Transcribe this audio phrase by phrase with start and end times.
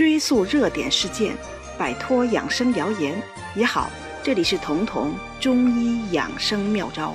[0.00, 1.36] 追溯热点事件，
[1.76, 3.22] 摆脱养生谣言
[3.54, 3.90] 也好。
[4.22, 7.14] 这里是彤彤中医养生妙招。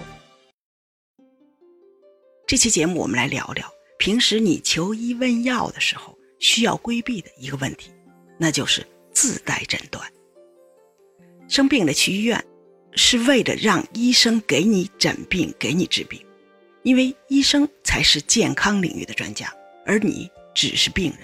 [2.46, 3.68] 这期节目我们来聊聊，
[3.98, 7.90] 平时你求医问药的时候需要规避的一个问题，
[8.38, 10.08] 那就是自带诊断。
[11.48, 12.46] 生病了去医院，
[12.94, 16.24] 是为了让医生给你诊病、给你治病，
[16.84, 19.52] 因为医生才是健康领域的专家，
[19.88, 21.22] 而你只是病人，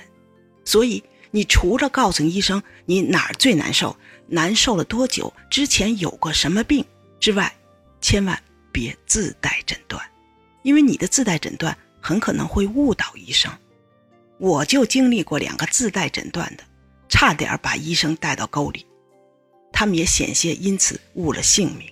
[0.65, 3.95] 所以你除了告诉医生你哪儿最难受。
[4.27, 5.33] 难受了多久？
[5.49, 6.85] 之前有过什么病
[7.19, 7.53] 之外，
[7.99, 8.41] 千万
[8.71, 10.01] 别自带诊断，
[10.63, 13.51] 因为你的自带诊断很可能会误导医生。
[14.37, 16.63] 我就经历过两个自带诊断的，
[17.09, 18.87] 差点把医生带到沟里，
[19.73, 21.85] 他们也险些因此误了性命。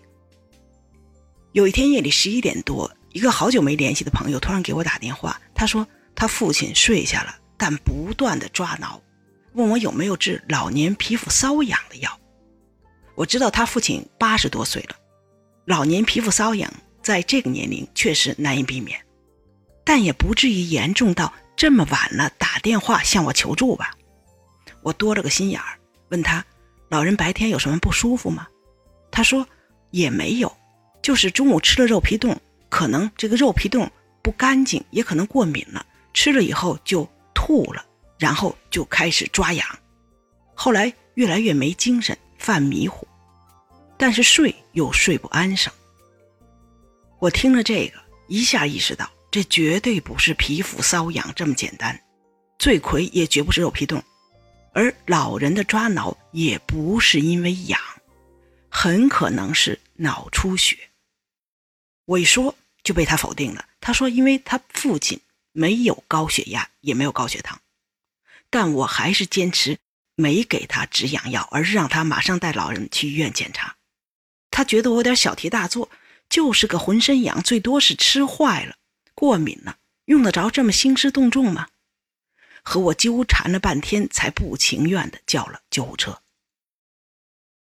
[1.51, 5.85] 有一天夜里十一点多，一个好久没联系的朋友突然给我打电话，他说
[6.15, 9.01] 他父亲睡下了，但不断的抓挠，
[9.53, 12.19] 问我有没有治老年皮肤瘙痒的药。
[13.15, 14.95] 我知道他父亲八十多岁了，
[15.65, 18.99] 老年皮肤瘙痒在这个年龄确实难以避免，
[19.83, 23.95] 但也不至于严重到这么晚了打电话向我求助吧。
[24.81, 25.77] 我多了个心眼儿，
[26.09, 26.45] 问他
[26.89, 28.47] ：“老人白天有什么不舒服吗？”
[29.11, 29.45] 他说
[29.91, 30.55] ：“也没有，
[31.01, 33.91] 就是中午吃了肉皮冻，可能这个肉皮冻
[34.21, 37.85] 不干净，也可能过敏了，吃了以后就吐了，
[38.19, 39.65] 然后就开始抓痒，
[40.53, 43.07] 后来越来越没精神，犯迷糊。”
[43.97, 45.73] 但是睡又睡不安生。
[47.19, 51.99] 我听了这个，一下意识到这绝对不是皮肤瘙痒这么简单，
[52.57, 54.01] 罪魁也绝不是肉皮冻，
[54.73, 57.79] 而老人的抓挠也不是因为痒，
[58.69, 60.77] 很可能是脑出血。
[62.05, 65.19] 我一说就被他否定了，他说因为他父亲
[65.51, 67.59] 没有高血压，也没有高血糖，
[68.49, 69.77] 但我还是坚持
[70.15, 73.75] 没给他止痒药，而是让他马上带老人去医院检查。
[74.51, 75.89] 他觉得我有点小题大做，
[76.29, 78.75] 就是个浑身痒，最多是吃坏了、
[79.13, 81.67] 过敏了，用得着这么兴师动众吗？
[82.61, 86.21] 和我纠缠了半天，才不情愿的叫了救护车。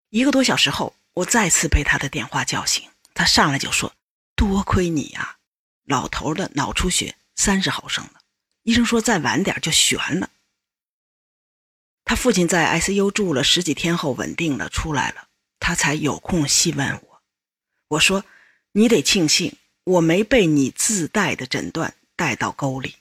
[0.08, 3.94] 一个多小时后，我再次被他的电话叫醒，他上来就说
[4.34, 5.36] ：“多亏你呀，
[5.84, 8.20] 老头的脑出血三十毫升了，
[8.62, 10.30] 医生说再晚点就悬了。”
[12.10, 15.28] 他父亲在 ICU 住了十几天后稳定了，出来了。
[15.60, 17.22] 他才有空细问我，
[17.86, 18.24] 我说
[18.74, 19.54] ：“你得庆幸
[19.84, 22.96] 我没被你自带的诊断带到沟里。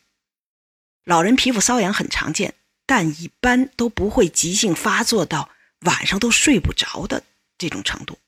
[1.06, 2.54] 老人皮肤瘙痒很常见，
[2.86, 5.50] 但一般都不会急性发作到
[5.80, 7.24] 晚上都睡不着的
[7.58, 8.20] 这种程度。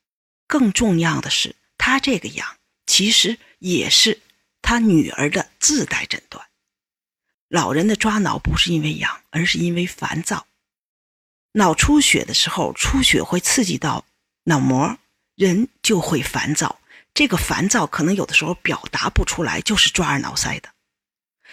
[0.47, 4.20] 更重要的是，他这个痒其实也是
[4.64, 6.44] 他女儿的自带诊断。
[7.50, 10.47] 老人的抓挠不是因为痒，而是因为烦躁。
[11.54, 14.06] 脑出血的时候，出血会刺激到。”
[14.46, 14.98] 脑膜
[15.36, 16.80] 人就会烦躁，
[17.14, 20.70] 这个烦躁可能有的时候表达不出来，就是抓耳挠腮的。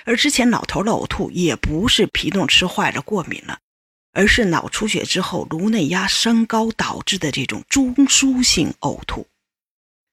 [0.05, 3.59] 而之前老头的呕吐也不是皮冻吃坏了过敏了，
[4.13, 9.27] 而是脑出血之后颅内压升高导致的这种中枢性呕吐。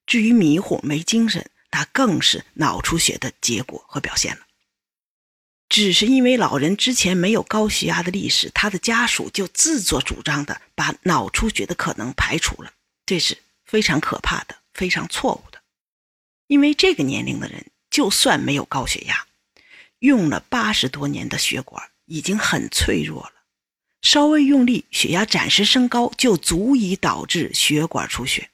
[0.05, 4.44] 至于迷糊没精神，那更是脑出血的结果和表现了。
[5.67, 12.71] 只是因为老人之前没有高血压的历史，他的家属就自作主张的把脑出血的可能排除了，
[13.05, 15.61] 这是非常可怕的，非常错误的。
[16.47, 19.25] 因为这个年龄的人，就算没有高血压，
[19.99, 23.33] 用了八十多年的血管已经很脆弱了，
[24.03, 28.49] 稍微用力，血压暂时升高就足以导致血管出血。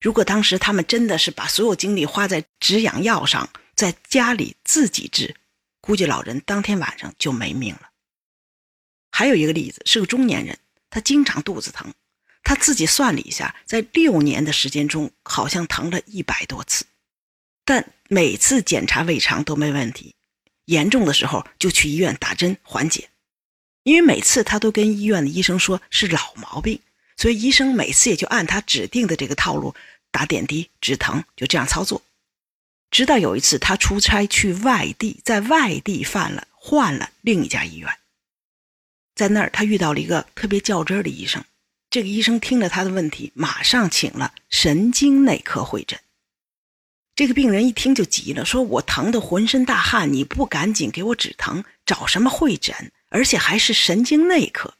[0.00, 5.34] 如果当时他们真的是把所有精力花在止痒药上，在家里自己治。
[5.80, 7.90] 估计老人当天晚上就没命了。
[9.10, 10.58] 还有一个例子是个中年人，
[10.88, 11.92] 他经常肚子疼，
[12.42, 16.84] 他自己算了一下，在六年的时间中好像疼了一百多次，
[17.64, 20.14] 但每次检查胃肠都没问题，
[20.66, 23.08] 严重的时候就去医院打针缓解。
[23.82, 26.80] 因为每次他都跟医院的医生说是老毛病，
[27.16, 29.74] 所以医生每次也就按他指定的这个套路
[30.10, 32.02] 打点滴止疼，就这样操作。
[32.90, 37.88] 直到有一次，他出差去外地，在外地犯了，换了另一家医院。
[39.14, 41.44] 在那儿，他遇到了一个特别较真的医生。
[41.88, 46.00] 这个医生听了他的问题，马上请了神经内科会诊。
[47.14, 52.92] 这个病人一听就急了，说：“我疼得浑身大汗，你不赶紧给我止疼，找什么会诊？
[53.10, 54.74] 而且还是神经内科，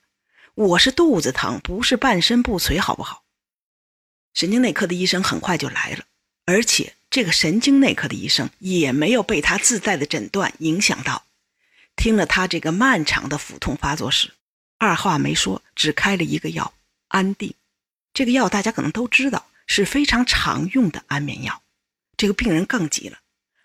[0.55, 3.25] 我是肚子疼，不是半身不遂，好不好？”
[4.35, 6.05] 神经内科的医生很快就来了，
[6.47, 6.95] 而且。
[7.11, 11.27] 这个神经内科的医生也没有被他自带的诊断影响到，
[11.97, 14.33] 听了他这个漫长的腹痛发作史，
[14.79, 16.73] 二话没说，只开了一个药
[17.09, 17.55] 安定。
[18.15, 21.63] 这个药大家可能都知道，是非常常用的安眠药。
[22.17, 23.19] 这个病人更急了，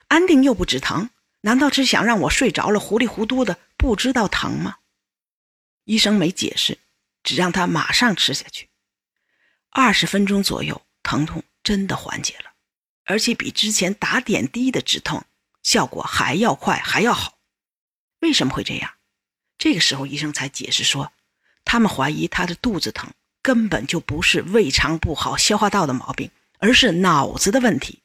[0.07, 4.77] 安定又不止疼，难道是想让我睡着了，糊里糊涂的不知道疼吗？
[5.83, 6.79] 医生没解释，
[7.21, 8.69] 只让他马上吃下去。
[9.69, 12.54] 二十分钟左右，疼痛真的缓解了，
[13.05, 15.23] 而且比之前打点滴的止痛
[15.63, 17.37] 效果还要快，还要好。
[18.19, 18.91] 为什么会这样？
[19.57, 21.11] 这个时候，医生才解释说，
[21.63, 23.09] 他们怀疑他的肚子疼
[23.41, 26.29] 根本就不是胃肠不好、消化道的毛病，
[26.59, 28.01] 而是脑子的问题。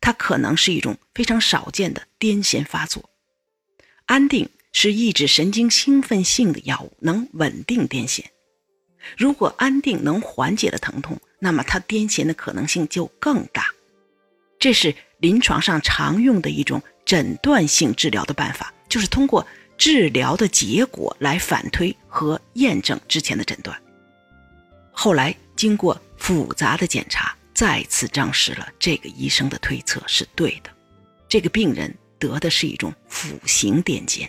[0.00, 3.10] 它可能是一种非常少见的癫痫发作。
[4.06, 8.24] 安定是抑制神经兴奋性的药物，能稳定癫痫。
[9.16, 13.66] 如果安定能缓解了疼痛，那么他癫痫的可能性就更大。
[14.62, 19.44] 这是临床上常用的一种诊断性治疗的办法，就是通过。
[19.76, 23.76] 治疗的结果来反推和验证之前的诊断，
[24.92, 30.70] 后来经过复杂的检查，再次证实了这个医生的推测是对的。
[31.28, 34.28] 这个病人得的是一种腹型癫痫，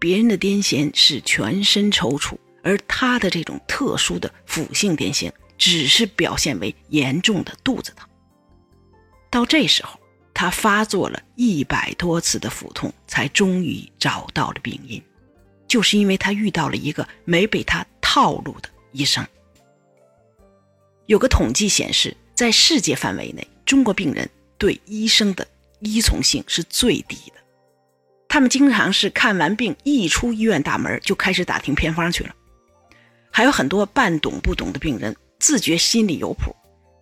[0.00, 8.05] 别人的癫痫是全身抽搐，而他的这种特殊的腹性癫痫只是表现为严重的肚子疼。
[9.36, 10.00] 到这时候。
[10.38, 15.02] 他发作了一百多次的腹痛，才终于找到了病因，
[15.66, 19.26] 就是因为他遇到了一个没被他套路的医生。
[21.06, 24.28] 有个统计显示，在世界范围内，中国病人
[24.58, 25.48] 对医生的
[25.80, 27.40] 依从性是最低的，
[28.28, 32.34] 他们经常是看完病一出医院大门就开始打听偏方去了，
[33.30, 36.54] 还有很多半懂不懂的病人自觉心里有谱。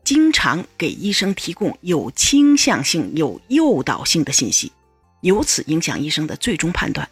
[0.05, 4.71] 经常给医生提供有倾向性、有诱导性的信息，
[5.23, 7.09] 由此影响医生的最终判断，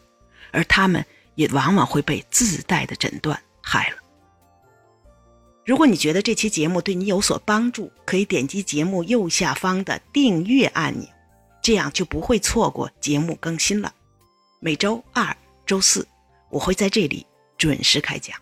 [0.50, 1.04] 而他们
[1.34, 3.96] 也往往会被自带的诊断害了。
[5.64, 11.08] 如果你觉得这期节目对你有所帮助，可以点击节目右下方的订阅按钮，
[11.62, 13.94] 这样就不会错过节目更新了。
[14.60, 15.34] 每周二、
[15.64, 16.06] 周四，
[16.50, 17.24] 我会在这里
[17.56, 18.41] 准时开讲。